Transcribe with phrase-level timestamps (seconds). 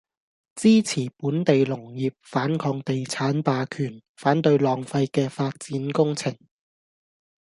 [0.55, 6.35] 支持本地農業，反抗地產霸權，反對浪費嘅發展工程